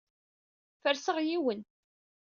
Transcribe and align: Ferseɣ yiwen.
Ferseɣ 0.81 1.17
yiwen. 1.27 1.61